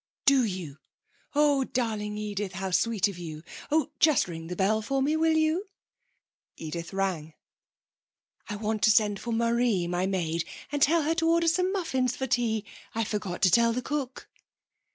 'Do 0.25 0.43
you? 0.43 0.79
Oh, 1.35 1.63
darling 1.63 2.17
Edith, 2.17 2.53
how 2.53 2.71
sweet 2.71 3.07
of 3.07 3.19
you. 3.19 3.43
Oh, 3.69 3.91
just 3.99 4.27
ring 4.27 4.47
the 4.47 4.55
bell 4.55 4.81
for 4.81 4.99
me, 5.03 5.15
will 5.15 5.37
you?' 5.37 5.69
Edith 6.57 6.91
rang. 6.91 7.35
'I 8.49 8.55
want 8.55 8.81
to 8.81 8.89
send 8.89 9.19
for 9.19 9.31
Marie, 9.31 9.85
my 9.85 10.07
maid, 10.07 10.43
and 10.71 10.81
tell 10.81 11.03
her 11.03 11.13
to 11.13 11.29
order 11.29 11.47
some 11.47 11.71
muffins 11.71 12.15
for 12.15 12.25
tea. 12.25 12.65
I 12.95 13.03
forgot 13.03 13.43
to 13.43 13.51
tell 13.51 13.73
the 13.73 13.83
cook.' 13.83 14.27